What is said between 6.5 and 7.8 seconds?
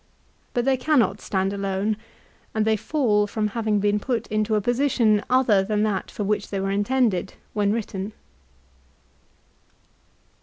were intended when